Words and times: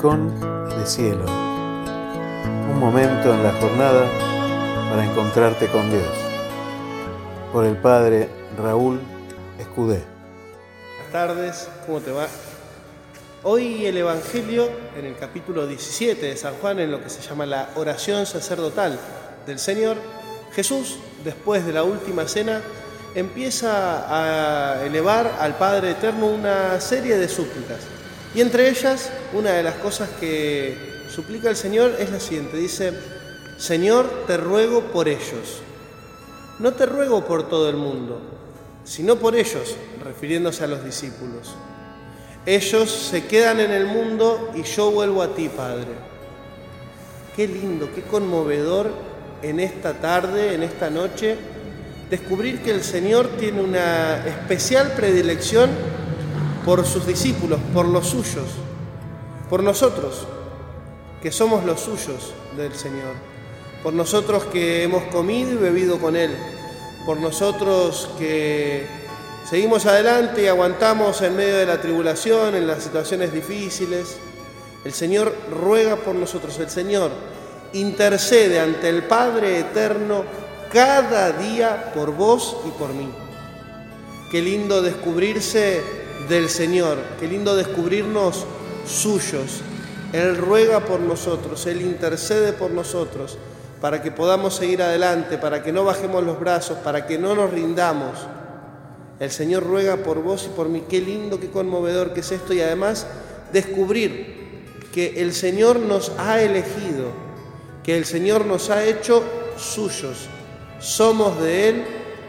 rincón 0.00 0.86
cielo, 0.86 1.26
un 1.26 2.78
momento 2.78 3.34
en 3.34 3.42
la 3.42 3.52
jornada 3.52 4.08
para 4.88 5.04
encontrarte 5.04 5.66
con 5.66 5.90
Dios. 5.90 6.08
Por 7.52 7.66
el 7.66 7.76
Padre 7.76 8.30
Raúl 8.56 8.98
Escudé. 9.58 10.02
Buenas 10.96 11.12
tardes, 11.12 11.68
¿cómo 11.84 12.00
te 12.00 12.12
va? 12.12 12.26
Hoy 13.42 13.84
el 13.84 13.98
Evangelio, 13.98 14.70
en 14.96 15.04
el 15.04 15.18
capítulo 15.18 15.66
17 15.66 16.24
de 16.24 16.36
San 16.38 16.54
Juan, 16.54 16.78
en 16.78 16.90
lo 16.90 17.02
que 17.02 17.10
se 17.10 17.20
llama 17.20 17.44
la 17.44 17.68
oración 17.74 18.24
sacerdotal 18.24 18.98
del 19.46 19.58
Señor, 19.58 19.98
Jesús, 20.54 20.96
después 21.24 21.66
de 21.66 21.74
la 21.74 21.82
última 21.82 22.26
cena, 22.26 22.62
empieza 23.14 24.06
a 24.08 24.82
elevar 24.82 25.30
al 25.38 25.58
Padre 25.58 25.90
Eterno 25.90 26.26
una 26.26 26.80
serie 26.80 27.18
de 27.18 27.28
súplicas. 27.28 27.99
Y 28.34 28.40
entre 28.40 28.68
ellas, 28.68 29.10
una 29.32 29.52
de 29.52 29.62
las 29.62 29.74
cosas 29.76 30.08
que 30.20 30.76
suplica 31.12 31.50
el 31.50 31.56
Señor 31.56 31.96
es 31.98 32.10
la 32.10 32.20
siguiente. 32.20 32.56
Dice, 32.56 32.92
Señor, 33.58 34.24
te 34.26 34.36
ruego 34.36 34.82
por 34.92 35.08
ellos. 35.08 35.62
No 36.58 36.72
te 36.72 36.86
ruego 36.86 37.24
por 37.24 37.48
todo 37.48 37.68
el 37.68 37.76
mundo, 37.76 38.20
sino 38.84 39.16
por 39.16 39.34
ellos, 39.34 39.74
refiriéndose 40.04 40.64
a 40.64 40.68
los 40.68 40.84
discípulos. 40.84 41.54
Ellos 42.46 42.90
se 42.90 43.26
quedan 43.26 43.60
en 43.60 43.72
el 43.72 43.86
mundo 43.86 44.52
y 44.54 44.62
yo 44.62 44.90
vuelvo 44.90 45.22
a 45.22 45.34
ti, 45.34 45.48
Padre. 45.48 45.88
Qué 47.34 47.48
lindo, 47.48 47.90
qué 47.94 48.02
conmovedor 48.02 48.90
en 49.42 49.60
esta 49.60 49.94
tarde, 49.94 50.54
en 50.54 50.62
esta 50.62 50.90
noche, 50.90 51.36
descubrir 52.10 52.60
que 52.62 52.70
el 52.70 52.82
Señor 52.82 53.28
tiene 53.38 53.62
una 53.62 54.26
especial 54.26 54.92
predilección 54.92 55.70
por 56.64 56.86
sus 56.86 57.06
discípulos, 57.06 57.58
por 57.72 57.86
los 57.86 58.08
suyos, 58.08 58.46
por 59.48 59.62
nosotros, 59.62 60.26
que 61.22 61.32
somos 61.32 61.64
los 61.64 61.80
suyos 61.80 62.32
del 62.56 62.74
Señor, 62.74 63.14
por 63.82 63.94
nosotros 63.94 64.44
que 64.44 64.82
hemos 64.82 65.04
comido 65.04 65.52
y 65.52 65.56
bebido 65.56 65.98
con 65.98 66.16
Él, 66.16 66.36
por 67.06 67.18
nosotros 67.18 68.10
que 68.18 68.86
seguimos 69.48 69.86
adelante 69.86 70.42
y 70.42 70.46
aguantamos 70.48 71.22
en 71.22 71.36
medio 71.36 71.56
de 71.56 71.66
la 71.66 71.80
tribulación, 71.80 72.54
en 72.54 72.66
las 72.66 72.82
situaciones 72.82 73.32
difíciles. 73.32 74.18
El 74.84 74.92
Señor 74.92 75.34
ruega 75.50 75.96
por 75.96 76.14
nosotros, 76.14 76.58
el 76.58 76.70
Señor 76.70 77.10
intercede 77.72 78.60
ante 78.60 78.88
el 78.88 79.04
Padre 79.04 79.60
Eterno 79.60 80.24
cada 80.72 81.32
día 81.32 81.92
por 81.94 82.14
vos 82.14 82.56
y 82.66 82.70
por 82.70 82.92
mí. 82.92 83.08
Qué 84.30 84.40
lindo 84.40 84.80
descubrirse 84.80 85.99
del 86.28 86.48
Señor, 86.48 86.98
qué 87.18 87.26
lindo 87.26 87.56
descubrirnos 87.56 88.46
suyos. 88.86 89.62
Él 90.12 90.36
ruega 90.36 90.80
por 90.80 91.00
nosotros, 91.00 91.66
Él 91.66 91.82
intercede 91.82 92.52
por 92.52 92.70
nosotros 92.70 93.38
para 93.80 94.02
que 94.02 94.10
podamos 94.10 94.54
seguir 94.54 94.82
adelante, 94.82 95.38
para 95.38 95.62
que 95.62 95.72
no 95.72 95.84
bajemos 95.84 96.22
los 96.22 96.38
brazos, 96.38 96.78
para 96.78 97.06
que 97.06 97.18
no 97.18 97.34
nos 97.34 97.50
rindamos. 97.50 98.18
El 99.18 99.30
Señor 99.30 99.64
ruega 99.64 99.98
por 99.98 100.22
vos 100.22 100.46
y 100.46 100.48
por 100.54 100.68
mí. 100.68 100.84
Qué 100.88 101.00
lindo, 101.00 101.40
qué 101.40 101.50
conmovedor 101.50 102.12
que 102.12 102.20
es 102.20 102.32
esto 102.32 102.52
y 102.52 102.60
además 102.60 103.06
descubrir 103.52 104.38
que 104.92 105.20
el 105.22 105.32
Señor 105.32 105.78
nos 105.78 106.12
ha 106.18 106.40
elegido, 106.40 107.12
que 107.82 107.96
el 107.96 108.04
Señor 108.04 108.44
nos 108.44 108.70
ha 108.70 108.84
hecho 108.84 109.22
suyos. 109.56 110.28
Somos 110.78 111.40
de 111.40 111.68
Él 111.68 111.84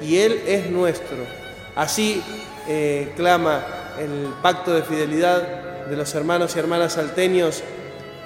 y 0.00 0.16
Él 0.16 0.42
es 0.46 0.70
nuestro. 0.70 1.43
Así 1.76 2.22
eh, 2.68 3.12
clama 3.16 3.64
el 3.98 4.32
pacto 4.42 4.72
de 4.72 4.82
fidelidad 4.82 5.86
de 5.86 5.96
los 5.96 6.14
hermanos 6.14 6.54
y 6.54 6.58
hermanas 6.58 6.94
salteños 6.94 7.62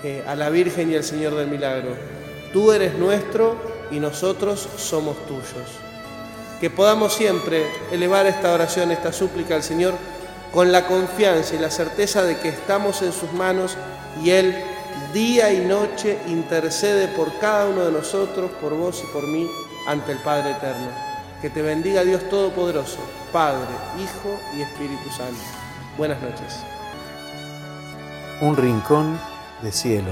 eh, 0.05 0.23
a 0.27 0.35
la 0.35 0.51
Virgen 0.51 0.91
y 0.91 0.97
al 0.97 1.05
Señor 1.05 1.35
del 1.35 1.49
Milagro. 1.49 1.97
Tú 2.53 2.73
eres 2.73 2.95
nuestro 2.95 3.57
y 3.91 4.01
nosotros 4.01 4.69
somos 4.77 5.17
tuyos. 5.27 5.69
Que 6.61 6.71
podamos 6.71 7.15
siempre 7.15 7.67
elevar 7.93 8.27
esta 8.27 8.53
oración, 8.53 8.91
esta 8.91 9.13
súplica 9.13 9.55
al 9.55 9.63
Señor 9.63 9.95
con 10.53 10.73
la 10.73 10.87
confianza 10.87 11.55
y 11.55 11.59
la 11.59 11.71
certeza 11.71 12.25
de 12.25 12.39
que 12.39 12.49
estamos 12.49 13.03
en 13.03 13.13
sus 13.13 13.33
manos 13.33 13.77
y 14.23 14.31
Él 14.31 14.55
día 15.13 15.53
y 15.53 15.61
noche 15.61 16.19
intercede 16.27 17.09
por 17.09 17.39
cada 17.39 17.67
uno 17.67 17.85
de 17.85 17.93
nosotros, 17.93 18.51
por 18.61 18.75
vos 18.75 19.03
y 19.03 19.13
por 19.13 19.27
mí, 19.27 19.49
ante 19.87 20.13
el 20.13 20.19
Padre 20.19 20.53
Eterno. 20.53 21.18
Que 21.41 21.51
te 21.51 21.63
bendiga 21.63 22.03
Dios 22.03 22.29
Todopoderoso, 22.29 22.99
Padre, 23.33 23.69
Hijo 23.97 24.41
y 24.57 24.63
Espíritu 24.63 25.09
Santo. 25.11 25.39
Buenas 25.97 26.21
noches. 26.21 26.65
Un 28.41 28.57
rincón 28.57 29.19
de 29.63 29.71
cielo 29.71 30.11